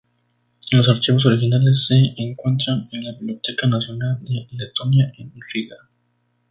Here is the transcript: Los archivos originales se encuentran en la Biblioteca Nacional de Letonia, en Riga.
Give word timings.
Los 0.71 0.89
archivos 0.89 1.27
originales 1.27 1.85
se 1.85 2.13
encuentran 2.17 2.89
en 2.91 3.03
la 3.03 3.11
Biblioteca 3.11 3.67
Nacional 3.67 4.17
de 4.23 4.47
Letonia, 4.49 5.11
en 5.15 5.31
Riga. 5.53 5.77